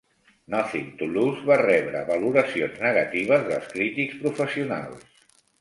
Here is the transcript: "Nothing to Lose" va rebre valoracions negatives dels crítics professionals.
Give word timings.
"Nothing 0.53 0.87
to 1.01 1.09
Lose" 1.17 1.43
va 1.49 1.57
rebre 1.61 2.01
valoracions 2.09 2.81
negatives 2.87 3.47
dels 3.53 3.71
crítics 3.77 4.21
professionals. 4.25 5.09